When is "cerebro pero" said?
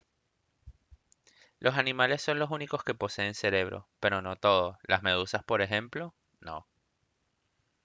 3.35-4.23